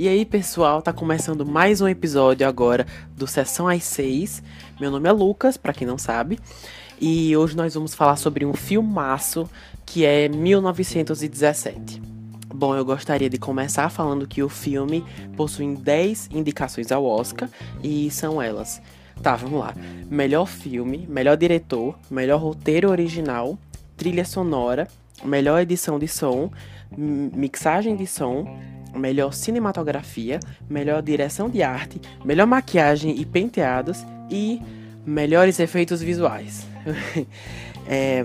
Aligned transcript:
E 0.00 0.06
aí, 0.06 0.24
pessoal, 0.24 0.80
tá 0.80 0.92
começando 0.92 1.44
mais 1.44 1.80
um 1.80 1.88
episódio 1.88 2.46
agora 2.46 2.86
do 3.16 3.26
Sessão 3.26 3.66
às 3.66 3.82
6. 3.82 4.44
Meu 4.80 4.92
nome 4.92 5.08
é 5.08 5.12
Lucas, 5.12 5.56
para 5.56 5.72
quem 5.72 5.84
não 5.84 5.98
sabe, 5.98 6.38
e 7.00 7.36
hoje 7.36 7.56
nós 7.56 7.74
vamos 7.74 7.94
falar 7.94 8.14
sobre 8.14 8.46
um 8.46 8.54
filmaço 8.54 9.50
que 9.84 10.04
é 10.04 10.28
1917. 10.28 12.00
Bom, 12.54 12.76
eu 12.76 12.84
gostaria 12.84 13.28
de 13.28 13.38
começar 13.38 13.88
falando 13.88 14.26
que 14.26 14.40
o 14.40 14.48
filme 14.48 15.04
possui 15.36 15.74
10 15.74 16.30
indicações 16.32 16.92
ao 16.92 17.04
Oscar 17.04 17.48
e 17.82 18.08
são 18.08 18.40
elas. 18.40 18.80
Tá, 19.22 19.36
vamos 19.36 19.60
lá. 19.60 19.74
Melhor 20.10 20.46
filme, 20.46 21.06
melhor 21.08 21.36
diretor, 21.36 21.98
melhor 22.10 22.40
roteiro 22.40 22.88
original, 22.88 23.58
trilha 23.96 24.24
sonora, 24.24 24.86
melhor 25.24 25.60
edição 25.60 25.98
de 25.98 26.06
som, 26.06 26.50
mixagem 26.96 27.96
de 27.96 28.06
som, 28.06 28.46
melhor 28.94 29.32
cinematografia, 29.32 30.40
melhor 30.68 31.02
direção 31.02 31.48
de 31.48 31.62
arte, 31.62 32.00
melhor 32.24 32.46
maquiagem 32.46 33.20
e 33.20 33.24
penteados 33.24 34.04
e 34.30 34.62
melhores 35.04 35.58
efeitos 35.58 36.00
visuais. 36.00 36.66
é, 37.86 38.24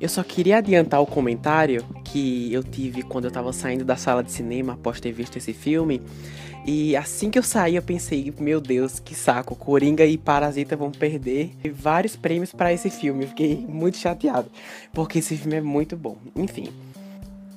eu 0.00 0.08
só 0.08 0.22
queria 0.22 0.58
adiantar 0.58 1.00
o 1.00 1.06
comentário 1.06 1.84
que 2.04 2.52
eu 2.52 2.62
tive 2.62 3.02
quando 3.02 3.24
eu 3.24 3.28
estava 3.28 3.52
saindo 3.52 3.84
da 3.84 3.96
sala 3.96 4.22
de 4.22 4.32
cinema 4.32 4.72
após 4.72 5.00
ter 5.00 5.12
visto 5.12 5.36
esse 5.36 5.52
filme. 5.52 6.00
E 6.66 6.94
assim 6.94 7.30
que 7.30 7.38
eu 7.38 7.42
saí, 7.42 7.76
eu 7.76 7.82
pensei, 7.82 8.32
meu 8.38 8.60
Deus, 8.60 8.98
que 9.00 9.14
saco, 9.14 9.56
Coringa 9.56 10.04
e 10.04 10.18
Parasita 10.18 10.76
vão 10.76 10.90
perder 10.90 11.52
vários 11.72 12.16
prêmios 12.16 12.52
para 12.52 12.72
esse 12.72 12.90
filme. 12.90 13.26
Fiquei 13.26 13.64
muito 13.66 13.96
chateado, 13.96 14.50
porque 14.92 15.20
esse 15.20 15.36
filme 15.36 15.56
é 15.56 15.60
muito 15.60 15.96
bom. 15.96 16.16
Enfim. 16.36 16.68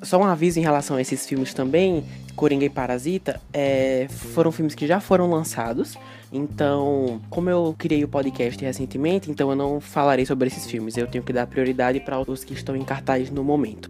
Só 0.02 0.18
um 0.18 0.26
aviso 0.26 0.60
em 0.60 0.62
relação 0.62 0.98
a 0.98 1.02
esses 1.02 1.26
filmes 1.26 1.54
também, 1.54 2.04
Coringa 2.36 2.66
e 2.66 2.70
Parasita, 2.70 3.40
é, 3.54 4.08
foram 4.10 4.52
filmes 4.52 4.76
que 4.76 4.86
já 4.86 5.00
foram 5.00 5.30
lançados. 5.30 5.98
Então, 6.32 7.22
como 7.30 7.50
eu 7.50 7.74
criei 7.78 8.04
o 8.04 8.08
podcast 8.08 8.62
recentemente, 8.64 9.32
então 9.32 9.50
eu 9.50 9.56
não 9.56 9.80
falarei 9.80 10.26
sobre 10.26 10.48
esses 10.48 10.66
filmes. 10.66 10.98
Eu 10.98 11.08
tenho 11.08 11.24
que 11.24 11.32
dar 11.32 11.48
prioridade 11.48 12.02
para 12.02 12.20
os 12.20 12.44
que 12.44 12.54
estão 12.54 12.76
em 12.76 12.84
cartaz 12.84 13.30
no 13.30 13.46
momento. 13.46 13.90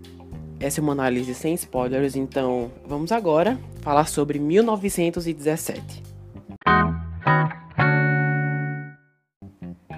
Essa 0.59 0.79
é 0.79 0.83
uma 0.83 0.91
análise 0.93 1.33
sem 1.33 1.55
spoilers, 1.55 2.15
então 2.15 2.71
vamos 2.85 3.11
agora 3.11 3.57
falar 3.83 4.07
sobre 4.07 4.39
1917. 4.39 6.01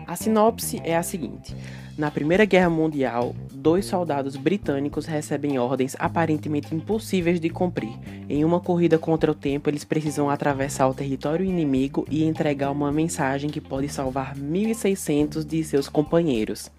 A 0.08 0.16
sinopse 0.16 0.82
é 0.84 0.98
a 0.98 1.04
seguinte: 1.04 1.56
na 1.98 2.10
Primeira 2.10 2.46
Guerra 2.46 2.70
Mundial, 2.70 3.36
dois 3.54 3.86
soldados 3.86 4.36
britânicos 4.36 5.06
recebem 5.06 5.60
ordens 5.60 5.96
aparentemente 6.00 6.74
impossíveis 6.74 7.40
de 7.40 7.50
cumprir. 7.50 7.94
Em 8.28 8.44
uma 8.44 8.60
corrida 8.60 8.98
contra 8.98 9.32
o 9.32 9.36
tempo, 9.36 9.70
eles 9.70 9.84
precisam 9.84 10.30
atravessar 10.30 10.88
o 10.88 10.94
território 10.94 11.46
inimigo 11.46 12.06
e 12.10 12.24
entregar 12.24 12.72
uma 12.72 12.92
mensagem 12.92 13.50
que 13.50 13.62
pode 13.62 13.88
salvar 13.88 14.36
1.600 14.36 15.46
de 15.46 15.64
seus 15.64 15.88
companheiros. 15.88 16.72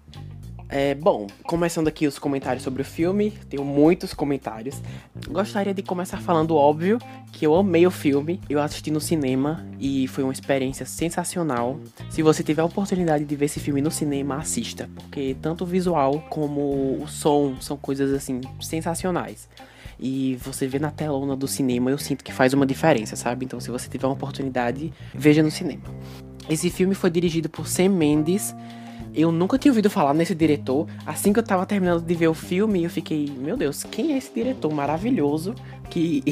É, 0.69 0.93
bom, 0.95 1.27
começando 1.43 1.87
aqui 1.87 2.05
os 2.05 2.19
comentários 2.19 2.61
sobre 2.61 2.81
o 2.81 2.85
filme, 2.85 3.31
tenho 3.49 3.63
muitos 3.63 4.13
comentários. 4.13 4.81
Gostaria 5.29 5.73
de 5.73 5.81
começar 5.81 6.17
falando 6.17 6.55
óbvio 6.55 6.99
que 7.31 7.47
eu 7.47 7.55
amei 7.55 7.87
o 7.87 7.91
filme, 7.91 8.41
eu 8.49 8.61
assisti 8.61 8.91
no 8.91 8.99
cinema 8.99 9.65
e 9.79 10.09
foi 10.09 10.25
uma 10.25 10.33
experiência 10.33 10.85
sensacional. 10.85 11.79
Se 12.09 12.21
você 12.21 12.43
tiver 12.43 12.61
a 12.61 12.65
oportunidade 12.65 13.23
de 13.23 13.35
ver 13.35 13.45
esse 13.45 13.61
filme 13.61 13.81
no 13.81 13.89
cinema, 13.89 14.35
assista, 14.37 14.89
porque 14.93 15.37
tanto 15.41 15.63
o 15.63 15.67
visual 15.67 16.21
como 16.29 17.01
o 17.01 17.07
som 17.07 17.55
são 17.61 17.77
coisas 17.77 18.11
assim 18.11 18.41
sensacionais. 18.59 19.47
E 19.97 20.37
você 20.43 20.67
vê 20.67 20.79
na 20.79 20.91
telona 20.91 21.35
do 21.35 21.47
cinema, 21.47 21.89
eu 21.89 21.97
sinto 21.97 22.23
que 22.25 22.33
faz 22.33 22.53
uma 22.53 22.65
diferença, 22.65 23.15
sabe? 23.15 23.45
Então, 23.45 23.59
se 23.59 23.71
você 23.71 23.89
tiver 23.89 24.05
uma 24.05 24.13
oportunidade, 24.13 24.93
veja 25.13 25.41
no 25.41 25.49
cinema. 25.49 25.83
Esse 26.49 26.69
filme 26.69 26.93
foi 26.93 27.09
dirigido 27.09 27.49
por 27.49 27.67
Sam 27.67 27.89
Mendes 27.89 28.53
eu 29.13 29.31
nunca 29.31 29.57
tinha 29.57 29.71
ouvido 29.71 29.89
falar 29.89 30.13
nesse 30.13 30.35
diretor. 30.35 30.87
Assim 31.05 31.33
que 31.33 31.39
eu 31.39 31.43
tava 31.43 31.65
terminando 31.65 32.03
de 32.03 32.13
ver 32.15 32.27
o 32.27 32.33
filme, 32.33 32.83
eu 32.83 32.89
fiquei, 32.89 33.31
meu 33.37 33.57
Deus, 33.57 33.83
quem 33.83 34.13
é 34.13 34.17
esse 34.17 34.33
diretor 34.33 34.71
maravilhoso 34.73 35.55
que 35.89 36.23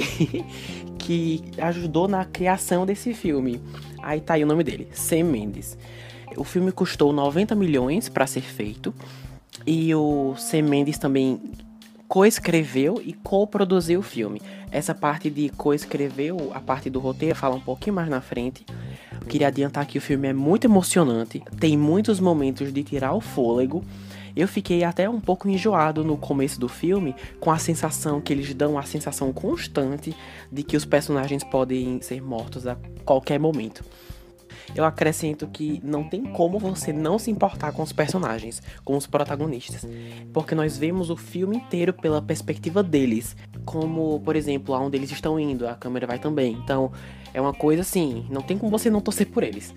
que 0.97 1.44
ajudou 1.59 2.08
na 2.08 2.25
criação 2.25 2.85
desse 2.85 3.14
filme? 3.14 3.62
Aí 4.02 4.22
tá 4.22 4.35
aí 4.35 4.44
o 4.44 4.47
nome 4.47 4.64
dele, 4.64 4.88
Sam 4.94 5.25
Mendes. 5.25 5.78
O 6.38 6.44
filme 6.44 6.72
custou 6.72 7.14
90 7.14 7.56
milhões 7.56 8.09
para 8.09 8.28
ser 8.28 8.41
feito. 8.41 8.94
E 9.66 9.94
o 9.96 10.35
Sam 10.38 10.64
Mendes 10.64 10.97
também 10.97 11.40
coescreveu 12.08 13.02
e 13.03 13.14
co-produziu 13.14 14.00
o 14.00 14.03
filme. 14.03 14.41
Essa 14.75 14.94
parte 14.94 15.30
de 15.30 15.47
coescreveu, 15.47 16.52
a 16.53 16.59
parte 16.59 16.90
do 16.90 17.00
roteiro, 17.00 17.34
fala 17.34 17.56
um 17.56 17.62
pouquinho 17.62 17.96
mais 17.96 18.09
na 18.09 18.19
frente. 18.19 18.66
Queria 19.30 19.47
adiantar 19.47 19.86
que 19.86 19.97
o 19.97 20.02
filme 20.02 20.28
é 20.28 20.34
muito 20.34 20.68
emocionante, 20.68 21.41
tem 21.58 21.78
muitos 21.78 22.19
momentos 22.19 22.74
de 22.74 22.84
tirar 22.84 23.14
o 23.14 23.22
fôlego. 23.22 23.85
Eu 24.35 24.50
fiquei 24.50 24.84
até 24.84 25.09
um 25.09 25.22
pouco 25.22 25.47
enjoado 25.47 26.03
no 26.03 26.18
começo 26.18 26.59
do 26.59 26.68
filme, 26.68 27.16
com 27.40 27.52
a 27.52 27.58
sensação 27.58 28.19
que 28.19 28.34
eles 28.34 28.53
dão 28.53 28.78
a 28.78 28.84
sensação 28.84 29.31
constante 29.31 30.14
de 30.52 30.62
que 30.62 30.75
os 30.75 30.84
personagens 30.84 31.41
podem 31.41 32.02
ser 32.02 32.22
mortos 32.22 32.68
a 32.68 32.75
qualquer 33.06 33.40
momento. 33.40 33.81
Eu 34.74 34.86
acrescento 34.86 35.48
que 35.48 35.80
não 35.84 36.03
tem 36.03 36.24
como 36.24 36.58
você 36.58 36.92
não 36.92 37.20
se 37.20 37.30
importar 37.30 37.72
com 37.72 37.84
os 37.84 37.92
personagens, 37.92 38.62
com 38.84 38.98
os 38.98 39.06
protagonistas, 39.06 39.86
porque 40.34 40.56
nós 40.56 40.78
vemos 40.78 41.09
o 41.09 41.18
filme 41.18 41.58
inteiro 41.58 41.94
pela 41.94 42.22
perspectiva 42.22 42.81
deles, 42.81 43.36
como, 43.66 44.20
por 44.22 44.36
exemplo, 44.36 44.74
aonde 44.74 44.98
eles 44.98 45.12
estão 45.12 45.40
indo, 45.40 45.68
a 45.68 45.76
câmera 45.76 46.08
vai 46.08 46.20
também. 46.20 46.53
Então, 46.53 46.92
é 47.34 47.42
uma 47.42 47.53
coisa 47.53 47.81
assim, 47.81 48.26
não 48.30 48.42
tem 48.42 48.58
como 48.58 48.72
você 48.72 48.90
não 48.90 49.02
torcer 49.02 49.28
por 49.28 49.44
eles. 49.44 49.74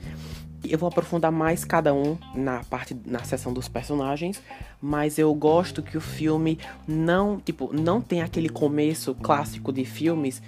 Eu 0.65 0.78
vou 0.78 0.88
aprofundar 0.88 1.31
mais 1.31 1.65
cada 1.65 1.94
um 1.94 2.19
na 2.34 2.65
parte 2.65 2.97
na 3.06 3.22
seção 3.22 3.53
dos 3.53 3.69
personagens, 3.69 4.43
mas 4.81 5.19
eu 5.19 5.32
gosto 5.34 5.82
que 5.82 5.97
o 5.97 6.00
filme 6.00 6.59
não, 6.87 7.38
tipo, 7.38 7.72
não 7.72 8.00
tem 8.00 8.22
aquele 8.22 8.49
começo 8.49 9.15
clássico 9.15 9.72
de 9.72 9.84
filmes 9.84 10.43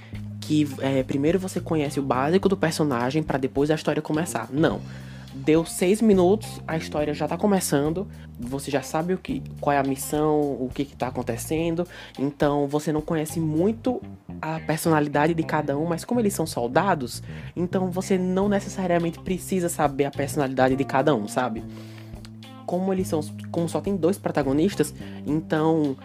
que 0.50 0.66
é, 0.80 1.04
primeiro 1.04 1.38
você 1.38 1.60
conhece 1.60 2.00
o 2.00 2.02
básico 2.02 2.48
do 2.48 2.56
personagem 2.56 3.22
para 3.22 3.38
depois 3.38 3.70
a 3.70 3.74
história 3.76 4.02
começar. 4.02 4.48
Não 4.50 4.80
Deu 5.32 5.64
seis 5.64 6.02
minutos, 6.02 6.60
a 6.66 6.76
história 6.76 7.14
já 7.14 7.28
tá 7.28 7.36
começando. 7.36 8.08
Você 8.36 8.68
já 8.68 8.82
sabe 8.82 9.14
o 9.14 9.18
que, 9.18 9.40
qual 9.60 9.72
é 9.72 9.78
a 9.78 9.82
missão, 9.84 10.40
o 10.40 10.68
que, 10.74 10.84
que 10.84 10.96
tá 10.96 11.06
acontecendo. 11.06 11.86
Então 12.18 12.66
você 12.66 12.92
não 12.92 13.00
conhece 13.00 13.38
muito 13.38 14.02
a 14.42 14.58
personalidade 14.58 15.32
de 15.32 15.42
cada 15.44 15.78
um, 15.78 15.86
mas 15.86 16.04
como 16.04 16.18
eles 16.18 16.34
são 16.34 16.48
soldados, 16.48 17.22
então 17.54 17.92
você 17.92 18.18
não 18.18 18.48
necessariamente 18.48 19.20
precisa 19.20 19.68
saber 19.68 20.06
a 20.06 20.10
personalidade 20.10 20.74
de 20.74 20.84
cada 20.84 21.14
um, 21.14 21.28
sabe? 21.28 21.62
Como 22.66 22.92
eles 22.92 23.06
são, 23.06 23.20
como 23.52 23.68
só 23.68 23.80
tem 23.80 23.96
dois 23.96 24.18
protagonistas, 24.18 24.92
então 25.24 25.96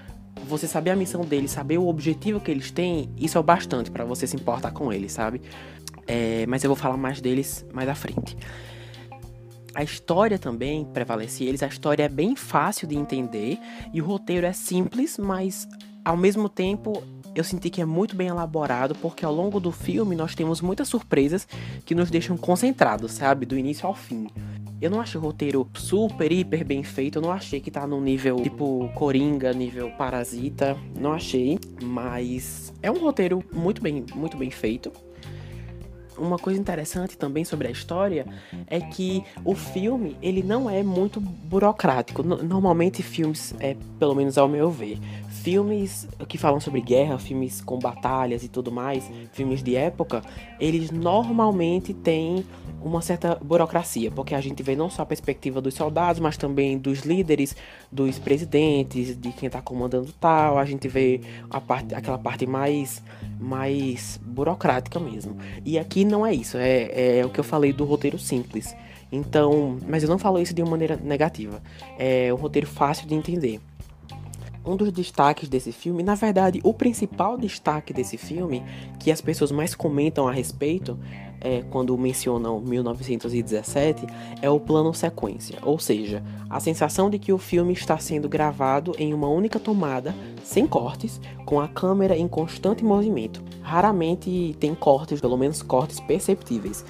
você 0.47 0.67
saber 0.67 0.91
a 0.91 0.95
missão 0.95 1.21
deles, 1.21 1.51
saber 1.51 1.77
o 1.77 1.87
objetivo 1.87 2.39
que 2.39 2.51
eles 2.51 2.71
têm, 2.71 3.09
isso 3.17 3.37
é 3.37 3.41
o 3.41 3.43
bastante 3.43 3.89
para 3.89 4.05
você 4.05 4.27
se 4.27 4.35
importar 4.35 4.71
com 4.71 4.91
eles, 4.91 5.11
sabe? 5.13 5.41
É, 6.07 6.45
mas 6.47 6.63
eu 6.63 6.69
vou 6.69 6.75
falar 6.75 6.97
mais 6.97 7.19
deles 7.19 7.65
mais 7.73 7.89
à 7.89 7.95
frente. 7.95 8.37
A 9.73 9.83
história 9.83 10.39
também 10.39 10.85
prevalece 10.85 11.43
eles, 11.43 11.61
a 11.61 11.67
história 11.67 12.03
é 12.03 12.09
bem 12.09 12.35
fácil 12.35 12.87
de 12.87 12.95
entender 12.95 13.59
e 13.93 14.01
o 14.01 14.05
roteiro 14.05 14.45
é 14.45 14.53
simples, 14.53 15.17
mas 15.17 15.67
ao 16.03 16.15
mesmo 16.15 16.47
tempo 16.47 17.03
eu 17.35 17.43
senti 17.43 17.69
que 17.69 17.81
é 17.81 17.85
muito 17.85 18.15
bem 18.15 18.27
elaborado, 18.27 18.95
porque 18.95 19.25
ao 19.25 19.33
longo 19.33 19.59
do 19.59 19.71
filme 19.71 20.15
nós 20.15 20.33
temos 20.33 20.61
muitas 20.61 20.87
surpresas 20.87 21.45
que 21.83 21.93
nos 21.93 22.09
deixam 22.09 22.37
concentrados, 22.37 23.11
sabe? 23.11 23.45
Do 23.45 23.57
início 23.57 23.85
ao 23.85 23.93
fim. 23.93 24.27
Eu 24.85 24.91
não 24.91 25.01
achei 25.01 25.19
o 25.19 25.23
roteiro 25.23 25.67
super, 25.73 26.31
hiper 26.31 26.63
bem 26.63 26.83
feito. 26.83 27.17
Eu 27.17 27.23
não 27.23 27.31
achei 27.31 27.59
que 27.59 27.71
tá 27.71 27.87
no 27.87 27.99
nível 27.99 28.35
tipo 28.35 28.87
Coringa, 28.93 29.51
nível 29.51 29.89
Parasita. 29.97 30.77
Não 30.95 31.11
achei. 31.11 31.57
Mas 31.81 32.71
é 32.83 32.91
um 32.91 32.99
roteiro 32.99 33.43
muito 33.51 33.81
bem, 33.81 34.05
muito 34.13 34.37
bem 34.37 34.51
feito 34.51 34.91
uma 36.17 36.37
coisa 36.37 36.57
interessante 36.57 37.17
também 37.17 37.43
sobre 37.43 37.67
a 37.67 37.71
história 37.71 38.25
é 38.67 38.79
que 38.79 39.21
o 39.43 39.53
filme 39.53 40.15
ele 40.21 40.41
não 40.41 40.69
é 40.69 40.81
muito 40.81 41.19
burocrático. 41.19 42.23
Normalmente 42.23 43.03
filmes, 43.03 43.53
é, 43.59 43.75
pelo 43.99 44.15
menos 44.15 44.37
ao 44.37 44.47
meu 44.47 44.71
ver, 44.71 44.97
filmes 45.45 46.07
que 46.27 46.39
falam 46.39 46.59
sobre 46.59 46.81
guerra, 46.81 47.19
filmes 47.19 47.61
com 47.61 47.77
batalhas 47.77 48.43
e 48.43 48.47
tudo 48.47 48.71
mais, 48.71 49.07
filmes 49.31 49.61
de 49.61 49.75
época, 49.75 50.23
eles 50.59 50.89
normalmente 50.89 51.93
têm 51.93 52.43
uma 52.81 52.99
certa 52.99 53.35
burocracia, 53.35 54.09
porque 54.09 54.33
a 54.33 54.41
gente 54.41 54.63
vê 54.63 54.75
não 54.75 54.89
só 54.89 55.03
a 55.03 55.05
perspectiva 55.05 55.61
dos 55.61 55.75
soldados, 55.75 56.19
mas 56.19 56.35
também 56.35 56.79
dos 56.79 57.01
líderes, 57.01 57.55
dos 57.91 58.17
presidentes, 58.17 59.15
de 59.15 59.31
quem 59.33 59.45
está 59.45 59.61
comandando 59.61 60.11
tal. 60.19 60.57
A 60.57 60.65
gente 60.65 60.87
vê 60.87 61.21
a 61.47 61.61
parte, 61.61 61.93
aquela 61.93 62.17
parte 62.17 62.47
mais, 62.47 63.03
mais 63.39 64.19
burocrática 64.25 64.99
mesmo. 64.99 65.37
E 65.63 65.77
aqui 65.77 66.03
não 66.03 66.25
é 66.25 66.33
isso, 66.33 66.57
é, 66.57 67.19
é 67.19 67.23
o 67.23 67.29
que 67.29 67.39
eu 67.39 67.43
falei 67.43 67.71
do 67.71 67.85
roteiro 67.85 68.17
simples. 68.17 68.75
Então, 69.11 69.77
mas 69.87 70.01
eu 70.01 70.09
não 70.09 70.17
falo 70.17 70.39
isso 70.39 70.55
de 70.55 70.63
uma 70.63 70.71
maneira 70.71 70.95
negativa. 70.95 71.61
É 71.99 72.33
um 72.33 72.37
roteiro 72.37 72.65
fácil 72.65 73.07
de 73.07 73.13
entender. 73.13 73.61
Um 74.65 74.75
dos 74.75 74.91
destaques 74.91 75.47
desse 75.47 75.71
filme, 75.71 76.01
na 76.01 76.15
verdade, 76.15 76.59
o 76.63 76.73
principal 76.73 77.37
destaque 77.37 77.93
desse 77.93 78.17
filme, 78.17 78.63
que 78.99 79.11
as 79.11 79.21
pessoas 79.21 79.51
mais 79.51 79.75
comentam 79.75 80.27
a 80.27 80.31
respeito, 80.31 80.97
é, 81.39 81.61
quando 81.69 81.95
mencionam 81.95 82.59
1917, 82.59 84.07
é 84.41 84.49
o 84.49 84.59
plano 84.59 84.91
sequência, 84.91 85.59
ou 85.61 85.77
seja, 85.77 86.23
a 86.49 86.59
sensação 86.59 87.09
de 87.11 87.19
que 87.19 87.31
o 87.31 87.37
filme 87.37 87.73
está 87.73 87.99
sendo 87.99 88.27
gravado 88.27 88.93
em 88.97 89.13
uma 89.13 89.27
única 89.27 89.59
tomada, 89.59 90.15
sem 90.43 90.65
cortes, 90.65 91.21
com 91.45 91.59
a 91.59 91.67
câmera 91.67 92.17
em 92.17 92.27
constante 92.27 92.83
movimento. 92.83 93.43
Raramente 93.61 94.55
tem 94.59 94.73
cortes, 94.73 95.21
pelo 95.21 95.37
menos 95.37 95.61
cortes 95.61 95.99
perceptíveis. 95.99 96.83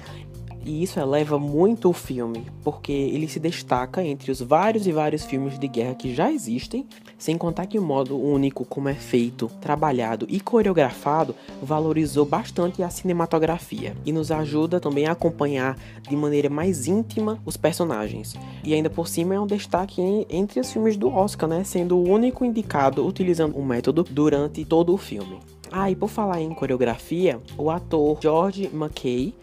E 0.64 0.82
isso 0.82 0.98
eleva 0.98 1.38
muito 1.38 1.88
o 1.88 1.92
filme, 1.92 2.46
porque 2.64 2.90
ele 2.90 3.28
se 3.28 3.38
destaca 3.38 4.02
entre 4.02 4.32
os 4.32 4.40
vários 4.40 4.86
e 4.86 4.92
vários 4.92 5.24
filmes 5.24 5.58
de 5.58 5.68
guerra 5.68 5.94
que 5.94 6.12
já 6.12 6.32
existem, 6.32 6.88
sem 7.18 7.36
contar 7.36 7.66
que 7.66 7.78
o 7.78 7.82
modo 7.82 8.18
único 8.18 8.64
como 8.64 8.88
é 8.88 8.94
feito, 8.94 9.50
trabalhado 9.60 10.26
e 10.28 10.40
coreografado 10.40 11.34
valorizou 11.62 12.24
bastante 12.24 12.82
a 12.82 12.90
cinematografia 12.90 13.96
e 14.04 14.12
nos 14.12 14.30
ajuda 14.30 14.80
também 14.80 15.06
a 15.06 15.12
acompanhar 15.12 15.76
de 16.08 16.16
maneira 16.16 16.50
mais 16.50 16.86
íntima 16.86 17.40
os 17.44 17.56
personagens. 17.56 18.34
E 18.62 18.74
ainda 18.74 18.90
por 18.90 19.08
cima 19.08 19.34
é 19.34 19.40
um 19.40 19.46
destaque 19.46 20.26
entre 20.28 20.60
os 20.60 20.72
filmes 20.72 20.96
do 20.96 21.08
Oscar, 21.08 21.48
né, 21.48 21.64
sendo 21.64 21.96
o 21.96 22.08
único 22.08 22.44
indicado 22.44 23.06
utilizando 23.06 23.56
o 23.56 23.64
método 23.64 24.04
durante 24.04 24.64
todo 24.64 24.92
o 24.92 24.98
filme. 24.98 25.55
Ah, 25.70 25.90
e 25.90 25.96
por 25.96 26.08
falar 26.08 26.40
em 26.40 26.52
coreografia, 26.54 27.40
o 27.56 27.70
ator 27.70 28.18
George 28.20 28.70
McKay, 28.72 29.34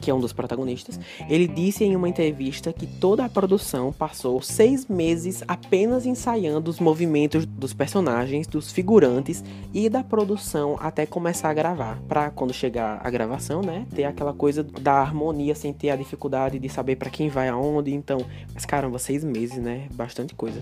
que 0.00 0.10
é 0.10 0.14
um 0.14 0.20
dos 0.20 0.32
protagonistas, 0.32 1.00
ele 1.28 1.48
disse 1.48 1.84
em 1.84 1.96
uma 1.96 2.08
entrevista 2.08 2.72
que 2.72 2.86
toda 2.86 3.24
a 3.24 3.28
produção 3.28 3.92
passou 3.92 4.40
seis 4.40 4.86
meses 4.86 5.42
apenas 5.48 6.06
ensaiando 6.06 6.70
os 6.70 6.78
movimentos 6.78 7.44
dos 7.44 7.72
personagens, 7.72 8.46
dos 8.46 8.70
figurantes 8.70 9.42
e 9.74 9.88
da 9.88 10.04
produção 10.04 10.76
até 10.80 11.06
começar 11.06 11.50
a 11.50 11.54
gravar. 11.54 12.00
Pra 12.08 12.30
quando 12.30 12.52
chegar 12.52 13.00
a 13.02 13.10
gravação, 13.10 13.62
né, 13.62 13.86
ter 13.94 14.04
aquela 14.04 14.32
coisa 14.32 14.62
da 14.62 14.94
harmonia 14.94 15.54
sem 15.54 15.72
ter 15.72 15.90
a 15.90 15.96
dificuldade 15.96 16.58
de 16.58 16.68
saber 16.68 16.96
para 16.96 17.10
quem 17.10 17.28
vai 17.28 17.48
aonde. 17.48 17.92
Então, 17.92 18.24
mas 18.54 18.64
caramba, 18.64 18.98
seis 18.98 19.24
meses, 19.24 19.58
né? 19.58 19.88
Bastante 19.94 20.34
coisa. 20.34 20.60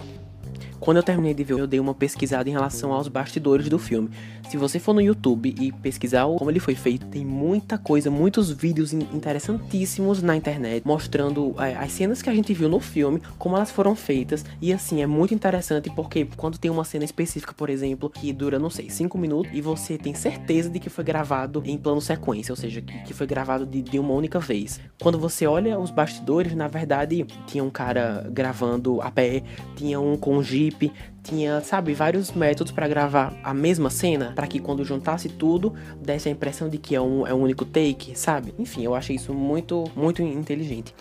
Quando 0.81 0.99
eu 0.99 1.03
terminei 1.03 1.35
de 1.35 1.45
ver, 1.45 1.59
eu 1.59 1.67
dei 1.67 1.81
uma 1.81 1.95
pesquisada 1.95 2.49
em 2.49 2.53
relação 2.53 2.93
aos 2.93 3.09
bastidores 3.09 3.69
do 3.69 3.79
filme. 3.79 4.11
Se 4.49 4.57
você 4.57 4.79
for 4.79 4.95
no 4.95 5.01
YouTube 5.01 5.55
e 5.61 5.73
pesquisar 5.73 6.25
como 6.25 6.51
ele 6.51 6.61
foi 6.61 6.75
feito, 6.75 7.07
tem 7.07 7.25
muita 7.25 7.77
coisa, 7.77 8.11
muitos 8.11 8.51
vídeos 8.51 8.93
interessantíssimos 8.93 10.23
na 10.23 10.35
internet 10.37 10.87
mostrando 10.87 11.55
é, 11.59 11.75
as 11.77 11.93
cenas 11.93 12.23
que 12.23 12.31
a 12.31 12.35
gente 12.35 12.55
viu 12.55 12.69
no 12.69 12.81
filme, 12.81 13.21
como 13.39 13.57
elas 13.57 13.71
foram 13.71 13.95
feitas. 13.95 14.45
E 14.61 14.73
assim, 14.73 15.03
é 15.03 15.07
muito 15.07 15.35
interessante 15.35 15.91
porque 15.91 16.27
quando 16.37 16.59
tem 16.59 16.71
uma 16.71 16.85
cena 16.85 17.05
específica, 17.05 17.53
por 17.53 17.69
exemplo, 17.69 18.09
que 18.09 18.33
dura, 18.33 18.59
não 18.59 18.71
sei, 18.71 18.89
5 18.89 19.19
minutos 19.19 19.51
e 19.53 19.61
você 19.61 19.99
tem 19.99 20.15
certeza 20.15 20.71
de 20.71 20.79
que 20.79 20.89
foi 20.89 21.05
gravado 21.05 21.63
em 21.67 21.77
plano 21.77 22.01
sequência, 22.01 22.53
ou 22.53 22.57
seja, 22.57 22.81
que, 22.81 22.99
que 23.01 23.13
foi 23.13 23.27
gravado 23.27 23.67
de, 23.67 23.83
de 23.83 23.99
uma 23.99 24.15
única 24.15 24.39
vez. 24.39 24.81
Quando 25.01 25.19
você 25.19 25.47
olha 25.47 25.79
os 25.79 25.91
bastidores, 25.91 26.55
na 26.55 26.69
verdade, 26.69 27.27
tinha 27.47 27.63
um 27.63 27.71
cara 27.71 28.27
gravando 28.31 29.01
a 29.03 29.11
pé, 29.11 29.43
tinha 29.77 30.01
um 30.01 30.17
com 30.17 30.43
Jeep, 30.69 30.93
tinha, 31.23 31.61
sabe, 31.61 31.94
vários 31.94 32.32
métodos 32.32 32.73
para 32.73 32.87
gravar 32.87 33.35
a 33.43 33.53
mesma 33.55 33.91
cena, 33.91 34.32
para 34.35 34.47
que 34.47 34.59
quando 34.59 34.85
juntasse 34.85 35.29
tudo, 35.29 35.75
desse 36.00 36.29
a 36.29 36.32
impressão 36.32 36.69
de 36.69 36.79
que 36.79 36.94
é 36.94 37.00
um, 37.00 37.26
é 37.26 37.35
um 37.35 37.43
único 37.43 37.65
take, 37.65 38.19
sabe? 38.19 38.55
Enfim, 38.59 38.85
eu 38.85 38.94
achei 38.94 39.17
isso 39.17 39.32
muito, 39.35 39.85
muito 39.97 40.23
inteligente. 40.23 40.94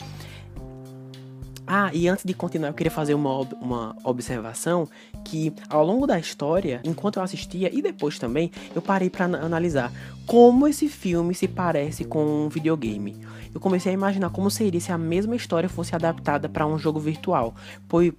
Ah, 1.70 1.92
e 1.94 2.08
antes 2.08 2.24
de 2.24 2.34
continuar, 2.34 2.70
eu 2.70 2.74
queria 2.74 2.90
fazer 2.90 3.14
uma, 3.14 3.40
uma 3.60 3.96
observação 4.02 4.88
que 5.26 5.54
ao 5.70 5.86
longo 5.86 6.08
da 6.08 6.18
história, 6.18 6.80
enquanto 6.82 7.18
eu 7.18 7.24
assistia 7.24 7.70
e 7.74 7.82
depois 7.82 8.18
também, 8.18 8.50
eu 8.74 8.82
parei 8.82 9.10
para 9.10 9.26
analisar 9.26 9.92
como 10.26 10.66
esse 10.66 10.88
filme 10.88 11.36
se 11.36 11.46
parece 11.46 12.06
com 12.06 12.24
um 12.24 12.48
videogame. 12.48 13.18
Eu 13.54 13.60
comecei 13.60 13.92
a 13.92 13.94
imaginar 13.94 14.30
como 14.30 14.50
seria 14.50 14.80
se 14.80 14.94
a 14.94 14.98
mesma 14.98 15.36
história 15.36 15.68
fosse 15.68 15.94
adaptada 15.94 16.48
para 16.48 16.66
um 16.66 16.78
jogo 16.78 17.02
virtual, 17.02 17.54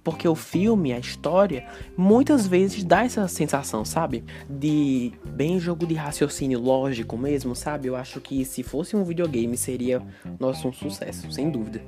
porque 0.03 0.27
o 0.27 0.35
filme, 0.35 0.93
a 0.93 0.99
história, 0.99 1.65
muitas 1.97 2.45
vezes 2.45 2.83
dá 2.83 3.03
essa 3.03 3.27
sensação, 3.27 3.83
sabe? 3.83 4.23
De 4.47 5.11
bem 5.25 5.59
jogo 5.59 5.87
de 5.87 5.95
raciocínio 5.95 6.59
lógico 6.59 7.17
mesmo, 7.17 7.55
sabe? 7.55 7.87
Eu 7.87 7.95
acho 7.95 8.21
que 8.21 8.45
se 8.45 8.61
fosse 8.61 8.95
um 8.95 9.03
videogame 9.03 9.57
seria, 9.57 10.01
nossa, 10.39 10.67
um 10.67 10.73
sucesso, 10.73 11.31
sem 11.31 11.49
dúvida. 11.49 11.81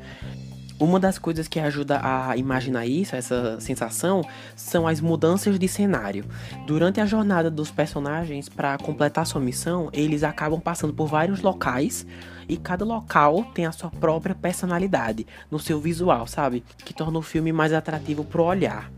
Uma 0.81 0.99
das 0.99 1.19
coisas 1.19 1.47
que 1.47 1.59
ajuda 1.59 2.01
a 2.03 2.35
imaginar 2.35 2.87
isso, 2.87 3.15
essa 3.15 3.59
sensação, 3.59 4.23
são 4.55 4.87
as 4.87 4.99
mudanças 4.99 5.59
de 5.59 5.67
cenário. 5.67 6.25
Durante 6.65 6.99
a 6.99 7.05
jornada 7.05 7.51
dos 7.51 7.69
personagens 7.69 8.49
para 8.49 8.79
completar 8.79 9.27
sua 9.27 9.39
missão, 9.39 9.91
eles 9.93 10.23
acabam 10.23 10.59
passando 10.59 10.91
por 10.91 11.05
vários 11.05 11.43
locais 11.43 12.03
e 12.49 12.57
cada 12.57 12.83
local 12.83 13.43
tem 13.53 13.67
a 13.67 13.71
sua 13.71 13.91
própria 13.91 14.33
personalidade 14.33 15.27
no 15.51 15.59
seu 15.59 15.79
visual, 15.79 16.25
sabe? 16.25 16.63
Que 16.83 16.95
torna 16.95 17.19
o 17.19 17.21
filme 17.21 17.53
mais 17.53 17.73
atrativo 17.73 18.23
pro 18.23 18.43
olhar 18.43 18.89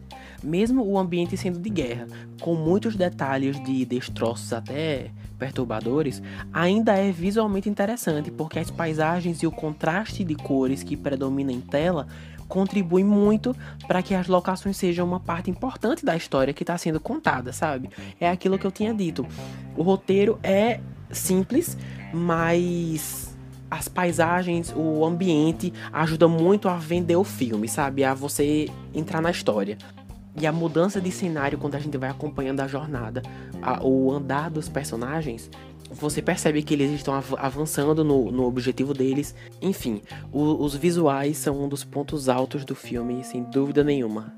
mesmo 0.43 0.83
o 0.85 0.97
ambiente 0.97 1.37
sendo 1.37 1.59
de 1.59 1.69
guerra, 1.69 2.07
com 2.41 2.55
muitos 2.55 2.95
detalhes 2.95 3.61
de 3.63 3.85
destroços 3.85 4.51
até 4.51 5.11
perturbadores, 5.39 6.21
ainda 6.51 6.93
é 6.93 7.11
visualmente 7.11 7.69
interessante 7.69 8.31
porque 8.31 8.59
as 8.59 8.71
paisagens 8.71 9.41
e 9.43 9.47
o 9.47 9.51
contraste 9.51 10.23
de 10.23 10.35
cores 10.35 10.83
que 10.83 10.95
predomina 10.95 11.51
em 11.51 11.61
tela 11.61 12.07
contribuem 12.47 13.03
muito 13.03 13.55
para 13.87 14.01
que 14.03 14.13
as 14.13 14.27
locações 14.27 14.77
sejam 14.77 15.07
uma 15.07 15.19
parte 15.19 15.49
importante 15.49 16.05
da 16.05 16.15
história 16.15 16.53
que 16.53 16.63
está 16.63 16.77
sendo 16.77 16.99
contada, 16.99 17.51
sabe? 17.51 17.89
É 18.19 18.29
aquilo 18.29 18.59
que 18.59 18.65
eu 18.65 18.71
tinha 18.71 18.93
dito. 18.93 19.25
O 19.75 19.81
roteiro 19.81 20.37
é 20.43 20.79
simples, 21.11 21.77
mas 22.13 23.35
as 23.71 23.87
paisagens, 23.87 24.71
o 24.75 25.03
ambiente 25.03 25.73
ajuda 25.91 26.27
muito 26.27 26.69
a 26.69 26.75
vender 26.75 27.15
o 27.15 27.23
filme, 27.23 27.67
sabe? 27.67 28.03
A 28.03 28.13
você 28.13 28.69
entrar 28.93 29.19
na 29.19 29.31
história. 29.31 29.77
E 30.39 30.47
a 30.47 30.51
mudança 30.51 30.99
de 30.99 31.11
cenário 31.11 31.57
quando 31.57 31.75
a 31.75 31.79
gente 31.79 31.97
vai 31.97 32.09
acompanhando 32.09 32.61
a 32.61 32.67
jornada, 32.67 33.21
a, 33.61 33.85
o 33.85 34.11
andar 34.11 34.49
dos 34.49 34.67
personagens, 34.67 35.49
você 35.91 36.21
percebe 36.21 36.63
que 36.63 36.73
eles 36.73 36.91
estão 36.91 37.13
avançando 37.37 38.03
no, 38.03 38.31
no 38.31 38.43
objetivo 38.43 38.93
deles. 38.93 39.35
Enfim, 39.61 40.01
o, 40.31 40.63
os 40.63 40.75
visuais 40.75 41.37
são 41.37 41.63
um 41.63 41.69
dos 41.69 41.83
pontos 41.83 42.29
altos 42.29 42.65
do 42.65 42.75
filme, 42.75 43.23
sem 43.23 43.43
dúvida 43.43 43.83
nenhuma. 43.83 44.33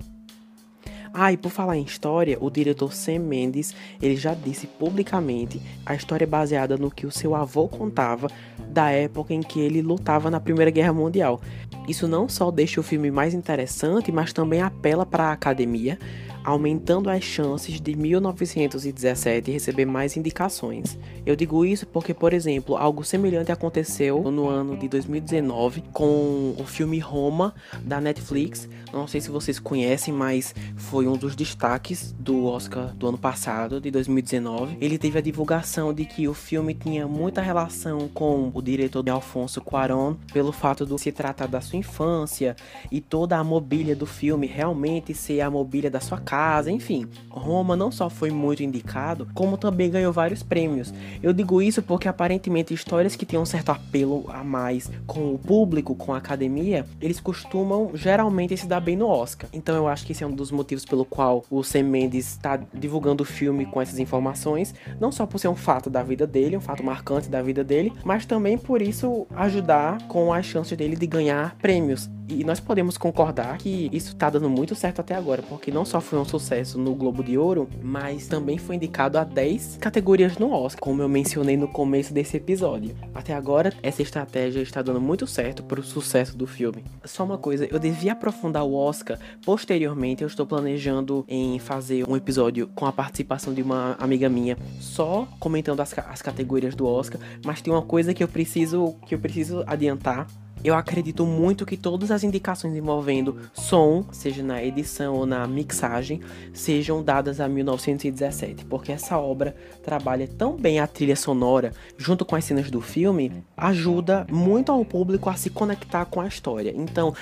Ah, 1.17 1.31
e 1.31 1.37
por 1.37 1.49
falar 1.49 1.77
em 1.77 1.83
história, 1.83 2.37
o 2.41 2.49
diretor 2.49 2.91
Sam 2.91 3.19
Mendes, 3.19 3.73
ele 4.01 4.17
já 4.17 4.33
disse 4.33 4.67
publicamente 4.67 5.61
a 5.85 5.95
história 5.95 6.25
é 6.25 6.27
baseada 6.27 6.75
no 6.75 6.91
que 6.91 7.07
o 7.07 7.11
seu 7.11 7.33
avô 7.33 7.69
contava 7.69 8.29
da 8.67 8.89
época 8.91 9.33
em 9.33 9.39
que 9.39 9.61
ele 9.61 9.81
lutava 9.81 10.29
na 10.29 10.41
Primeira 10.41 10.69
Guerra 10.69 10.91
Mundial. 10.91 11.39
Isso 11.87 12.05
não 12.05 12.27
só 12.27 12.51
deixa 12.51 12.81
o 12.81 12.83
filme 12.83 13.09
mais 13.11 13.33
interessante, 13.33 14.11
mas 14.11 14.33
também 14.33 14.61
apela 14.61 15.05
para 15.05 15.29
a 15.29 15.31
academia, 15.31 15.97
aumentando 16.45 17.09
as 17.09 17.23
chances 17.23 17.81
de 17.81 17.95
1917 17.95 19.49
receber 19.49 19.85
mais 19.85 20.15
indicações. 20.15 20.97
Eu 21.25 21.35
digo 21.35 21.65
isso 21.65 21.87
porque, 21.87 22.13
por 22.13 22.33
exemplo, 22.33 22.77
algo 22.77 23.03
semelhante 23.03 23.51
aconteceu 23.51 24.31
no 24.31 24.47
ano 24.47 24.77
de 24.77 24.87
2019 24.87 25.83
com 25.91 26.55
o 26.57 26.63
filme 26.65 26.99
Roma 26.99 27.55
da 27.81 27.99
Netflix. 27.99 28.69
Não 28.93 29.07
sei 29.07 29.19
se 29.19 29.31
vocês 29.31 29.59
conhecem, 29.59 30.13
mas 30.13 30.53
foi 30.75 31.07
um 31.07 31.17
dos 31.17 31.35
destaques 31.35 32.13
do 32.17 32.45
Oscar 32.45 32.95
do 32.95 33.07
ano 33.07 33.17
passado, 33.17 33.81
de 33.81 33.89
2019. 33.89 34.77
Ele 34.79 34.99
teve 34.99 35.17
a 35.17 35.21
divulgação 35.21 35.91
de 35.91 36.05
que 36.05 36.27
o 36.27 36.33
filme 36.33 36.75
tinha 36.75 37.07
muita 37.07 37.41
relação 37.41 38.07
com 38.07 38.51
o 38.53 38.61
diretor 38.61 39.01
de 39.01 39.09
Alfonso 39.09 39.59
Cuarón, 39.61 40.15
pelo 40.31 40.51
fato 40.51 40.85
de 40.85 40.95
se 41.01 41.11
tratar 41.11 41.47
da 41.47 41.59
sua 41.59 41.79
infância 41.79 42.55
e 42.91 43.01
toda 43.01 43.35
a 43.35 43.43
mobília 43.43 43.95
do 43.95 44.05
filme 44.05 44.45
realmente 44.45 45.13
ser 45.13 45.41
a 45.41 45.49
mobília 45.49 45.89
da 45.89 45.99
sua 45.99 46.19
casa 46.19 46.34
casa, 46.35 46.69
enfim. 46.69 47.07
Roma 47.29 47.77
não 47.77 47.89
só 47.89 48.09
foi 48.09 48.29
muito 48.29 48.61
indicado, 48.61 49.25
como 49.33 49.57
também 49.57 49.89
ganhou 49.89 50.11
vários 50.11 50.43
prêmios. 50.43 50.93
Eu 51.23 51.31
digo 51.31 51.61
isso 51.61 51.81
porque 51.81 52.09
aparentemente 52.09 52.73
histórias 52.73 53.15
que 53.15 53.25
têm 53.25 53.39
um 53.39 53.45
certo 53.45 53.69
apelo 53.69 54.25
a 54.27 54.43
mais 54.43 54.91
com 55.07 55.33
o 55.33 55.39
público, 55.39 55.95
com 55.95 56.13
a 56.13 56.17
academia, 56.17 56.85
eles 56.99 57.21
costumam 57.21 57.91
geralmente 57.93 58.57
se 58.57 58.67
dar 58.67 58.81
bem 58.81 58.97
no 58.97 59.07
Oscar. 59.07 59.49
Então 59.53 59.77
eu 59.77 59.87
acho 59.87 60.05
que 60.05 60.11
esse 60.11 60.25
é 60.25 60.27
um 60.27 60.35
dos 60.35 60.51
motivos 60.51 60.83
pelo 60.83 61.05
qual 61.05 61.45
o 61.49 61.63
Sam 61.63 61.83
Mendes 61.83 62.27
está 62.31 62.59
divulgando 62.73 63.23
o 63.23 63.25
filme 63.25 63.65
com 63.65 63.81
essas 63.81 63.97
informações, 63.97 64.75
não 64.99 65.13
só 65.13 65.25
por 65.25 65.39
ser 65.39 65.47
um 65.47 65.55
fato 65.55 65.89
da 65.89 66.03
vida 66.03 66.27
dele, 66.27 66.57
um 66.57 66.61
fato 66.61 66.83
marcante 66.83 67.29
da 67.29 67.41
vida 67.41 67.63
dele, 67.63 67.93
mas 68.03 68.25
também 68.25 68.57
por 68.57 68.81
isso 68.81 69.25
ajudar 69.37 70.05
com 70.09 70.33
as 70.33 70.45
chances 70.45 70.77
dele 70.77 70.97
de 70.97 71.07
ganhar 71.07 71.55
prêmios 71.61 72.09
E 72.27 72.43
nós 72.43 72.59
podemos 72.59 72.97
concordar 72.97 73.57
que 73.57 73.89
isso 73.93 74.15
tá 74.15 74.29
dando 74.29 74.49
muito 74.49 74.73
certo 74.73 74.99
até 74.99 75.15
agora, 75.15 75.43
porque 75.43 75.71
não 75.71 75.85
só 75.85 76.01
foi 76.01 76.17
um 76.17 76.25
sucesso 76.25 76.77
no 76.79 76.95
Globo 76.95 77.23
de 77.23 77.37
Ouro, 77.37 77.69
mas 77.83 78.27
também 78.27 78.57
foi 78.57 78.75
indicado 78.75 79.17
a 79.17 79.23
10 79.23 79.77
categorias 79.79 80.37
no 80.37 80.51
Oscar, 80.51 80.81
como 80.81 81.01
eu 81.01 81.09
mencionei 81.09 81.55
no 81.55 81.67
começo 81.67 82.13
desse 82.13 82.37
episódio. 82.37 82.95
Até 83.13 83.33
agora, 83.33 83.71
essa 83.83 84.01
estratégia 84.01 84.61
está 84.61 84.81
dando 84.81 84.99
muito 84.99 85.27
certo 85.27 85.63
para 85.63 85.79
o 85.79 85.83
sucesso 85.83 86.35
do 86.35 86.47
filme. 86.47 86.83
Só 87.03 87.23
uma 87.23 87.37
coisa, 87.37 87.67
eu 87.69 87.77
devia 87.77 88.13
aprofundar 88.13 88.63
o 88.63 88.73
Oscar. 88.73 89.19
Posteriormente, 89.45 90.23
eu 90.23 90.27
estou 90.27 90.45
planejando 90.45 91.23
em 91.27 91.59
fazer 91.59 92.09
um 92.09 92.15
episódio 92.15 92.67
com 92.73 92.85
a 92.85 92.91
participação 92.91 93.53
de 93.53 93.61
uma 93.61 93.95
amiga 93.99 94.27
minha, 94.29 94.57
só 94.79 95.27
comentando 95.39 95.79
as, 95.81 95.97
as 95.97 96.21
categorias 96.21 96.73
do 96.73 96.87
Oscar. 96.87 97.21
Mas 97.45 97.61
tem 97.61 97.71
uma 97.71 97.83
coisa 97.83 98.13
que 98.13 98.23
eu 98.23 98.27
preciso 98.27 98.95
que 99.05 99.13
eu 99.13 99.19
preciso 99.19 99.63
adiantar 99.67 100.27
eu 100.67 100.75
acredito 100.75 101.25
muito 101.25 101.65
que 101.65 101.77
todas 101.77 102.11
as 102.11 102.23
indicações 102.23 102.75
envolvendo 102.75 103.37
som, 103.53 104.05
seja 104.11 104.43
na 104.43 104.63
edição 104.63 105.15
ou 105.15 105.25
na 105.25 105.47
mixagem, 105.47 106.21
sejam 106.53 107.03
dadas 107.03 107.39
a 107.39 107.47
1917, 107.47 108.65
porque 108.65 108.91
essa 108.91 109.17
obra 109.17 109.55
trabalha 109.83 110.27
tão 110.27 110.55
bem 110.55 110.79
a 110.79 110.87
trilha 110.87 111.15
sonora, 111.15 111.71
junto 111.97 112.25
com 112.25 112.35
as 112.35 112.45
cenas 112.45 112.71
do 112.71 112.81
filme, 112.81 113.31
ajuda 113.55 114.25
muito 114.31 114.71
ao 114.71 114.83
público 114.83 115.29
a 115.29 115.35
se 115.35 115.49
conectar 115.49 116.05
com 116.05 116.21
a 116.21 116.27
história. 116.27 116.73
Então, 116.75 117.13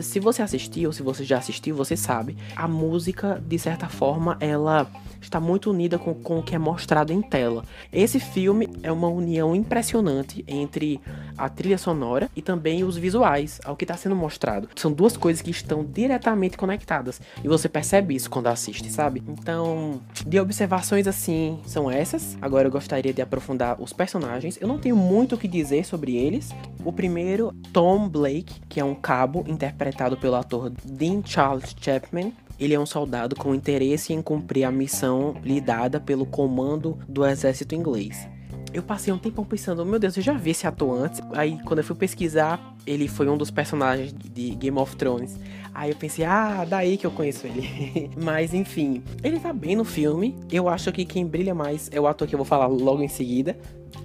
se 0.00 0.20
você 0.20 0.42
assistiu, 0.42 0.88
ou 0.88 0.92
se 0.92 1.02
você 1.02 1.24
já 1.24 1.38
assistiu, 1.38 1.74
você 1.74 1.96
sabe, 1.96 2.36
a 2.54 2.68
música, 2.68 3.42
de 3.46 3.58
certa 3.58 3.88
forma, 3.88 4.36
ela 4.40 4.86
está 5.26 5.40
muito 5.40 5.70
unida 5.70 5.98
com, 5.98 6.14
com 6.14 6.38
o 6.38 6.42
que 6.42 6.54
é 6.54 6.58
mostrado 6.58 7.12
em 7.12 7.20
tela. 7.20 7.64
Esse 7.92 8.18
filme 8.18 8.68
é 8.82 8.90
uma 8.90 9.08
união 9.08 9.54
impressionante 9.54 10.44
entre 10.46 11.00
a 11.36 11.48
trilha 11.48 11.78
sonora 11.78 12.30
e 12.34 12.42
também 12.42 12.84
os 12.84 12.96
visuais, 12.96 13.60
ao 13.64 13.76
que 13.76 13.84
está 13.84 13.96
sendo 13.96 14.16
mostrado. 14.16 14.68
São 14.74 14.92
duas 14.92 15.16
coisas 15.16 15.42
que 15.42 15.50
estão 15.50 15.84
diretamente 15.84 16.56
conectadas 16.56 17.20
e 17.42 17.48
você 17.48 17.68
percebe 17.68 18.14
isso 18.14 18.30
quando 18.30 18.46
assiste, 18.46 18.90
sabe? 18.90 19.22
Então, 19.28 20.00
de 20.26 20.40
observações 20.40 21.06
assim, 21.06 21.60
são 21.66 21.90
essas. 21.90 22.36
Agora 22.40 22.68
eu 22.68 22.72
gostaria 22.72 23.12
de 23.12 23.22
aprofundar 23.22 23.80
os 23.80 23.92
personagens. 23.92 24.58
Eu 24.60 24.68
não 24.68 24.78
tenho 24.78 24.96
muito 24.96 25.34
o 25.34 25.38
que 25.38 25.48
dizer 25.48 25.84
sobre 25.84 26.16
eles. 26.16 26.50
O 26.84 26.92
primeiro, 26.92 27.52
Tom 27.72 28.08
Blake, 28.08 28.60
que 28.68 28.80
é 28.80 28.84
um 28.84 28.94
cabo 28.94 29.44
interpretado 29.46 30.16
pelo 30.16 30.36
ator 30.36 30.72
Dean 30.84 31.22
Charles 31.24 31.74
Chapman. 31.80 32.32
Ele 32.58 32.74
é 32.74 32.80
um 32.80 32.86
soldado 32.86 33.36
com 33.36 33.54
interesse 33.54 34.12
em 34.12 34.22
cumprir 34.22 34.64
a 34.64 34.70
missão 34.70 35.34
lhe 35.42 35.60
dada 35.60 36.00
pelo 36.00 36.26
comando 36.26 36.98
do 37.08 37.24
exército 37.24 37.74
inglês 37.74 38.28
eu 38.76 38.82
passei 38.82 39.10
um 39.10 39.16
tempão 39.16 39.42
pensando, 39.42 39.86
meu 39.86 39.98
Deus, 39.98 40.18
eu 40.18 40.22
já 40.22 40.34
vi 40.34 40.50
esse 40.50 40.66
ator 40.66 41.02
antes. 41.02 41.22
Aí 41.32 41.58
quando 41.64 41.78
eu 41.78 41.84
fui 41.84 41.96
pesquisar, 41.96 42.76
ele 42.86 43.08
foi 43.08 43.26
um 43.26 43.36
dos 43.36 43.50
personagens 43.50 44.12
de 44.12 44.50
Game 44.50 44.78
of 44.78 44.94
Thrones. 44.96 45.38
Aí 45.72 45.90
eu 45.90 45.96
pensei, 45.96 46.26
ah, 46.26 46.64
daí 46.68 46.98
que 46.98 47.06
eu 47.06 47.10
conheço 47.10 47.46
ele. 47.46 48.10
Mas 48.22 48.52
enfim, 48.52 49.02
ele 49.22 49.40
tá 49.40 49.50
bem 49.52 49.76
no 49.76 49.84
filme. 49.84 50.36
Eu 50.52 50.68
acho 50.68 50.92
que 50.92 51.06
quem 51.06 51.26
brilha 51.26 51.54
mais 51.54 51.88
é 51.90 51.98
o 51.98 52.06
ator 52.06 52.28
que 52.28 52.34
eu 52.34 52.38
vou 52.38 52.44
falar 52.44 52.66
logo 52.66 53.02
em 53.02 53.08
seguida. 53.08 53.56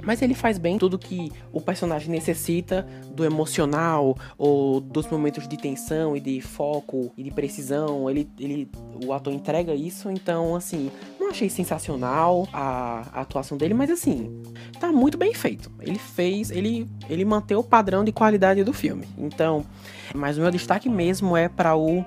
Mas 0.04 0.22
ele 0.22 0.34
faz 0.34 0.58
bem 0.58 0.78
tudo 0.78 0.98
que 0.98 1.32
o 1.52 1.62
personagem 1.62 2.10
necessita 2.10 2.88
do 3.14 3.24
emocional 3.24 4.18
ou 4.38 4.80
dos 4.80 5.08
momentos 5.08 5.48
de 5.48 5.58
tensão 5.58 6.16
e 6.16 6.20
de 6.20 6.42
foco 6.42 7.12
e 7.18 7.24
de 7.24 7.32
precisão. 7.32 8.10
Ele, 8.10 8.30
ele, 8.40 8.70
o 9.06 9.14
ator 9.14 9.34
entrega 9.34 9.74
isso, 9.74 10.10
então 10.10 10.56
assim, 10.56 10.92
achei 11.32 11.50
sensacional 11.50 12.48
a, 12.54 13.08
a, 13.14 13.22
atuação 13.22 13.58
dele, 13.58 13.74
mas 13.74 13.90
assim, 13.90 14.44
tá 14.80 14.92
muito 14.92 15.18
bem 15.18 15.34
feito. 15.34 15.72
Ele 15.80 15.98
fez, 15.98 16.52
ele, 16.52 16.88
ele 17.10 17.26
manteve 17.26 17.60
o 17.60 17.64
padrão 17.64 18.04
de 18.04 18.12
qualidade 18.12 18.64
do 18.64 18.74
filme. 18.74 19.08
Então, 19.18 19.66
mas 20.14 20.38
o 20.38 20.42
meu 20.42 20.52
destaque 20.52 20.88
mesmo 20.88 21.36
é 21.36 21.50
para 21.50 21.76
o 21.76 22.06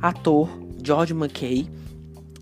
ator 0.00 0.48
George 0.82 1.12
McKay. 1.12 1.68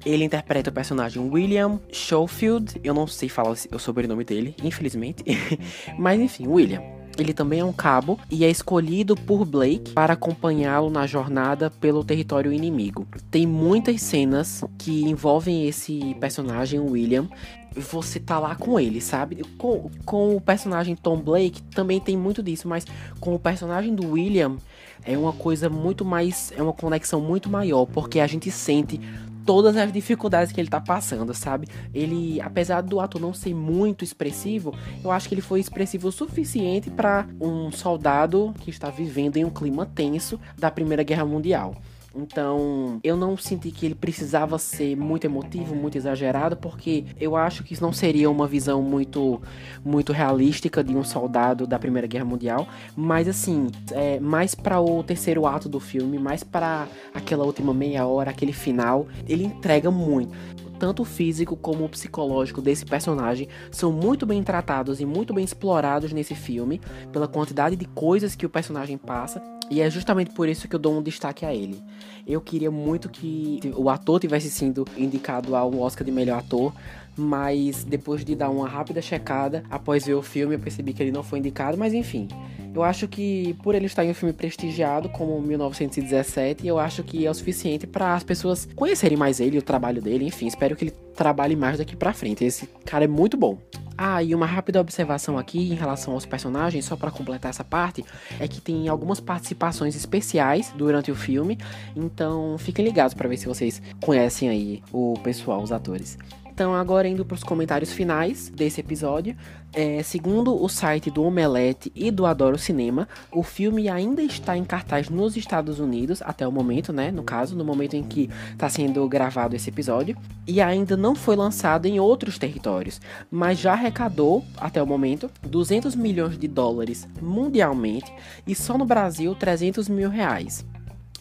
Ele 0.04 0.24
interpreta 0.24 0.70
o 0.70 0.72
personagem 0.72 1.22
William 1.22 1.78
Schofield. 1.92 2.80
Eu 2.82 2.94
não 2.94 3.06
sei 3.06 3.28
falar 3.28 3.50
o 3.50 3.78
sobrenome 3.78 4.24
dele, 4.24 4.54
infelizmente. 4.62 5.24
mas 5.98 6.20
enfim, 6.20 6.46
William. 6.46 6.82
Ele 7.18 7.34
também 7.34 7.60
é 7.60 7.64
um 7.64 7.72
cabo 7.72 8.18
e 8.30 8.44
é 8.44 8.50
escolhido 8.50 9.14
por 9.14 9.44
Blake 9.44 9.92
para 9.92 10.14
acompanhá-lo 10.14 10.88
na 10.88 11.06
jornada 11.06 11.68
pelo 11.68 12.02
território 12.02 12.52
inimigo. 12.52 13.06
Tem 13.30 13.46
muitas 13.46 14.00
cenas 14.00 14.64
que 14.78 15.02
envolvem 15.02 15.66
esse 15.66 16.14
personagem, 16.18 16.80
William, 16.80 17.28
você 17.76 18.18
tá 18.18 18.38
lá 18.38 18.54
com 18.54 18.78
ele, 18.80 19.00
sabe? 19.00 19.44
Com, 19.58 19.90
com 20.04 20.36
o 20.36 20.40
personagem 20.40 20.96
Tom 20.96 21.18
Blake 21.18 21.62
também 21.62 22.00
tem 22.00 22.16
muito 22.16 22.42
disso, 22.42 22.66
mas 22.66 22.86
com 23.20 23.34
o 23.34 23.38
personagem 23.38 23.94
do 23.94 24.12
William 24.12 24.56
é 25.04 25.16
uma 25.16 25.32
coisa 25.32 25.68
muito 25.68 26.04
mais. 26.04 26.52
É 26.56 26.62
uma 26.62 26.72
conexão 26.72 27.20
muito 27.20 27.48
maior, 27.48 27.86
porque 27.86 28.20
a 28.20 28.26
gente 28.26 28.50
sente 28.50 29.00
todas 29.44 29.76
as 29.76 29.92
dificuldades 29.92 30.52
que 30.52 30.60
ele 30.60 30.68
tá 30.68 30.80
passando, 30.80 31.34
sabe? 31.34 31.68
Ele, 31.94 32.40
apesar 32.40 32.80
do 32.80 33.00
ator 33.00 33.20
não 33.20 33.32
ser 33.32 33.54
muito 33.54 34.04
expressivo, 34.04 34.74
eu 35.02 35.10
acho 35.10 35.28
que 35.28 35.34
ele 35.34 35.42
foi 35.42 35.60
expressivo 35.60 36.08
o 36.08 36.12
suficiente 36.12 36.90
para 36.90 37.26
um 37.40 37.70
soldado 37.72 38.54
que 38.60 38.70
está 38.70 38.90
vivendo 38.90 39.36
em 39.36 39.44
um 39.44 39.50
clima 39.50 39.86
tenso 39.86 40.38
da 40.58 40.70
Primeira 40.70 41.02
Guerra 41.02 41.24
Mundial. 41.24 41.74
Então, 42.14 42.98
eu 43.04 43.16
não 43.16 43.36
senti 43.36 43.70
que 43.70 43.86
ele 43.86 43.94
precisava 43.94 44.58
ser 44.58 44.96
muito 44.96 45.24
emotivo, 45.24 45.74
muito 45.74 45.96
exagerado, 45.96 46.56
porque 46.56 47.04
eu 47.20 47.36
acho 47.36 47.62
que 47.62 47.72
isso 47.72 47.82
não 47.82 47.92
seria 47.92 48.30
uma 48.30 48.46
visão 48.46 48.82
muito 48.82 49.40
muito 49.84 50.12
realística 50.12 50.82
de 50.82 50.94
um 50.94 51.04
soldado 51.04 51.66
da 51.66 51.78
Primeira 51.78 52.06
Guerra 52.06 52.24
Mundial, 52.24 52.68
mas 52.96 53.28
assim, 53.28 53.68
é, 53.92 54.18
mais 54.18 54.54
para 54.54 54.80
o 54.80 55.02
terceiro 55.02 55.46
ato 55.46 55.68
do 55.68 55.78
filme, 55.78 56.18
mais 56.18 56.42
para 56.42 56.88
aquela 57.14 57.44
última 57.44 57.72
meia 57.72 58.06
hora, 58.06 58.30
aquele 58.30 58.52
final, 58.52 59.06
ele 59.28 59.44
entrega 59.44 59.90
muito. 59.90 60.32
Tanto 60.80 61.02
o 61.02 61.04
físico 61.04 61.56
como 61.56 61.84
o 61.84 61.88
psicológico 61.90 62.62
desse 62.62 62.86
personagem 62.86 63.48
são 63.70 63.92
muito 63.92 64.24
bem 64.24 64.42
tratados 64.42 64.98
e 64.98 65.04
muito 65.04 65.34
bem 65.34 65.44
explorados 65.44 66.10
nesse 66.10 66.34
filme, 66.34 66.80
pela 67.12 67.28
quantidade 67.28 67.76
de 67.76 67.84
coisas 67.84 68.34
que 68.34 68.46
o 68.46 68.50
personagem 68.50 68.96
passa, 68.96 69.42
e 69.70 69.80
é 69.80 69.88
justamente 69.88 70.32
por 70.32 70.48
isso 70.48 70.66
que 70.66 70.74
eu 70.74 70.80
dou 70.80 70.98
um 70.98 71.02
destaque 71.02 71.46
a 71.46 71.54
ele. 71.54 71.80
Eu 72.26 72.40
queria 72.40 72.70
muito 72.70 73.08
que 73.08 73.60
o 73.76 73.88
ator 73.88 74.18
tivesse 74.20 74.50
sido 74.50 74.84
indicado 74.96 75.54
ao 75.54 75.72
Oscar 75.78 76.04
de 76.04 76.10
melhor 76.10 76.40
ator, 76.40 76.72
mas 77.16 77.84
depois 77.84 78.24
de 78.24 78.34
dar 78.34 78.50
uma 78.50 78.68
rápida 78.68 79.00
checada, 79.00 79.62
após 79.70 80.04
ver 80.04 80.14
o 80.14 80.22
filme, 80.22 80.54
eu 80.54 80.58
percebi 80.58 80.92
que 80.92 81.02
ele 81.02 81.12
não 81.12 81.22
foi 81.22 81.38
indicado, 81.38 81.78
mas 81.78 81.94
enfim. 81.94 82.28
Eu 82.74 82.82
acho 82.82 83.08
que 83.08 83.54
por 83.62 83.74
ele 83.74 83.86
estar 83.86 84.04
em 84.04 84.10
um 84.10 84.14
filme 84.14 84.32
prestigiado 84.32 85.08
como 85.08 85.40
1917, 85.40 86.66
eu 86.66 86.78
acho 86.78 87.02
que 87.02 87.26
é 87.26 87.30
o 87.30 87.34
suficiente 87.34 87.86
para 87.86 88.14
as 88.14 88.22
pessoas 88.22 88.68
conhecerem 88.76 89.18
mais 89.18 89.40
ele, 89.40 89.58
o 89.58 89.62
trabalho 89.62 90.00
dele, 90.00 90.24
enfim, 90.24 90.46
espero 90.46 90.76
que 90.76 90.84
ele 90.84 90.92
trabalhe 91.14 91.56
mais 91.56 91.78
daqui 91.78 91.96
para 91.96 92.12
frente. 92.12 92.44
Esse 92.44 92.66
cara 92.84 93.04
é 93.04 93.08
muito 93.08 93.36
bom. 93.36 93.58
Ah, 93.98 94.22
e 94.22 94.34
uma 94.34 94.46
rápida 94.46 94.80
observação 94.80 95.36
aqui 95.36 95.58
em 95.58 95.74
relação 95.74 96.14
aos 96.14 96.24
personagens, 96.24 96.86
só 96.86 96.96
para 96.96 97.10
completar 97.10 97.50
essa 97.50 97.64
parte, 97.64 98.02
é 98.38 98.48
que 98.48 98.58
tem 98.58 98.88
algumas 98.88 99.20
participações 99.20 99.94
especiais 99.94 100.72
durante 100.74 101.10
o 101.10 101.14
filme, 101.14 101.58
então 101.94 102.56
fiquem 102.56 102.82
ligados 102.82 103.12
para 103.12 103.28
ver 103.28 103.36
se 103.36 103.46
vocês 103.46 103.82
conhecem 104.00 104.48
aí 104.48 104.82
o 104.90 105.14
pessoal, 105.22 105.62
os 105.62 105.70
atores. 105.70 106.16
Então, 106.60 106.74
agora 106.74 107.08
indo 107.08 107.24
para 107.24 107.36
os 107.36 107.42
comentários 107.42 107.90
finais 107.90 108.50
desse 108.50 108.82
episódio. 108.82 109.34
É, 109.72 110.02
segundo 110.02 110.62
o 110.62 110.68
site 110.68 111.10
do 111.10 111.22
Omelete 111.22 111.90
e 111.94 112.10
do 112.10 112.26
Adoro 112.26 112.58
Cinema, 112.58 113.08
o 113.32 113.42
filme 113.42 113.88
ainda 113.88 114.22
está 114.22 114.58
em 114.58 114.62
cartaz 114.62 115.08
nos 115.08 115.38
Estados 115.38 115.80
Unidos, 115.80 116.20
até 116.20 116.46
o 116.46 116.52
momento, 116.52 116.92
né? 116.92 117.10
No 117.10 117.22
caso, 117.22 117.56
no 117.56 117.64
momento 117.64 117.96
em 117.96 118.02
que 118.02 118.28
está 118.52 118.68
sendo 118.68 119.08
gravado 119.08 119.56
esse 119.56 119.70
episódio, 119.70 120.14
e 120.46 120.60
ainda 120.60 120.98
não 120.98 121.14
foi 121.14 121.34
lançado 121.34 121.86
em 121.86 121.98
outros 121.98 122.36
territórios, 122.36 123.00
mas 123.30 123.58
já 123.58 123.72
arrecadou, 123.72 124.44
até 124.58 124.82
o 124.82 124.86
momento, 124.86 125.30
200 125.40 125.94
milhões 125.94 126.36
de 126.36 126.46
dólares 126.46 127.08
mundialmente 127.22 128.12
e 128.46 128.54
só 128.54 128.76
no 128.76 128.84
Brasil 128.84 129.34
300 129.34 129.88
mil 129.88 130.10
reais. 130.10 130.62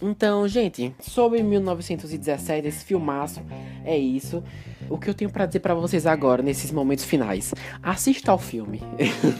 Então, 0.01 0.47
gente, 0.47 0.95
sobre 1.01 1.43
1917, 1.43 2.67
esse 2.67 2.85
filmaço, 2.85 3.41
é 3.83 3.97
isso. 3.97 4.41
O 4.89 4.97
que 4.97 5.09
eu 5.09 5.13
tenho 5.13 5.29
para 5.29 5.45
dizer 5.45 5.59
para 5.59 5.73
vocês 5.73 6.05
agora, 6.05 6.41
nesses 6.41 6.71
momentos 6.71 7.03
finais? 7.03 7.53
Assista 7.83 8.31
ao 8.31 8.37
filme. 8.37 8.81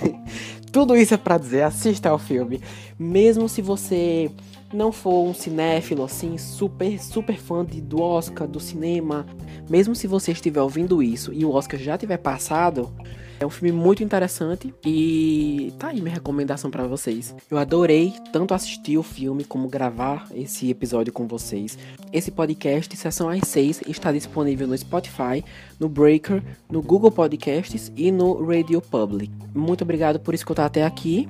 Tudo 0.71 0.95
isso 0.95 1.13
é 1.13 1.17
pra 1.17 1.37
dizer, 1.37 1.63
assista 1.63 2.09
ao 2.09 2.19
filme. 2.19 2.61
Mesmo 2.97 3.47
se 3.47 3.61
você 3.61 4.29
não 4.73 4.91
for 4.91 5.25
um 5.25 5.33
cinéfilo 5.33 6.03
assim, 6.03 6.37
super, 6.37 7.01
super 7.01 7.37
fã 7.37 7.65
de, 7.65 7.81
do 7.81 8.01
Oscar, 8.01 8.47
do 8.47 8.59
cinema, 8.59 9.25
mesmo 9.69 9.95
se 9.95 10.07
você 10.07 10.31
estiver 10.31 10.61
ouvindo 10.61 11.01
isso 11.01 11.33
e 11.33 11.43
o 11.43 11.51
Oscar 11.51 11.79
já 11.79 11.97
tiver 11.97 12.17
passado, 12.17 12.93
é 13.39 13.46
um 13.46 13.50
filme 13.50 13.72
muito 13.72 14.03
interessante 14.03 14.74
e 14.86 15.74
tá 15.79 15.88
aí 15.88 16.01
minha 16.01 16.13
recomendação 16.13 16.69
para 16.69 16.86
vocês. 16.86 17.34
Eu 17.50 17.58
adorei 17.58 18.13
tanto 18.34 18.53
assistir 18.53 18.98
o 18.98 19.03
filme 19.03 19.46
como 19.46 19.69
gravar 19.69 20.27
esse 20.34 20.69
episódio 20.69 21.13
com 21.13 21.25
vocês. 21.25 21.77
Esse 22.12 22.31
podcast, 22.31 22.96
Sessão 22.98 23.29
às 23.29 23.48
6, 23.48 23.84
está 23.88 24.12
disponível 24.12 24.67
no 24.67 24.77
Spotify, 24.77 25.43
no 25.79 25.88
Breaker, 25.88 26.43
no 26.69 26.81
Google 26.81 27.12
Podcasts 27.12 27.91
e 27.96 28.12
no 28.12 28.46
Radio 28.46 28.81
Public. 28.81 29.31
Muito 29.55 29.84
obrigado 29.84 30.19
por 30.19 30.34
escutar 30.34 30.65
até 30.65 30.84
aqui. 30.84 31.29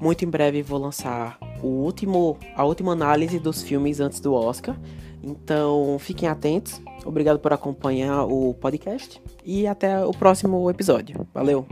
Muito 0.00 0.24
em 0.24 0.28
breve 0.28 0.62
vou 0.62 0.78
lançar 0.78 1.38
o 1.62 1.66
último, 1.66 2.38
a 2.54 2.64
última 2.64 2.92
análise 2.92 3.38
dos 3.38 3.62
filmes 3.62 3.98
antes 3.98 4.20
do 4.20 4.32
Oscar. 4.32 4.76
Então, 5.26 5.98
fiquem 5.98 6.28
atentos. 6.28 6.80
Obrigado 7.04 7.40
por 7.40 7.52
acompanhar 7.52 8.24
o 8.24 8.54
podcast 8.54 9.20
e 9.44 9.66
até 9.66 10.04
o 10.04 10.12
próximo 10.12 10.70
episódio. 10.70 11.26
Valeu! 11.34 11.66